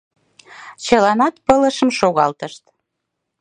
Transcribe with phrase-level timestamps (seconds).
[0.85, 2.63] Чыланат пылышым шогалтышт.